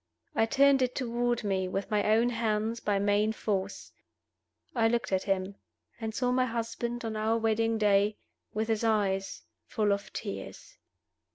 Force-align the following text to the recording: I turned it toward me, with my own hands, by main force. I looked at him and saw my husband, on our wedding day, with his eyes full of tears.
I 0.35 0.47
turned 0.47 0.81
it 0.81 0.95
toward 0.95 1.43
me, 1.43 1.67
with 1.67 1.91
my 1.91 2.03
own 2.15 2.29
hands, 2.29 2.79
by 2.79 2.97
main 2.97 3.33
force. 3.33 3.91
I 4.73 4.87
looked 4.87 5.11
at 5.11 5.21
him 5.25 5.57
and 5.99 6.15
saw 6.15 6.31
my 6.31 6.45
husband, 6.47 7.05
on 7.05 7.15
our 7.15 7.37
wedding 7.37 7.77
day, 7.77 8.17
with 8.51 8.67
his 8.69 8.83
eyes 8.83 9.43
full 9.67 9.91
of 9.91 10.11
tears. 10.11 10.79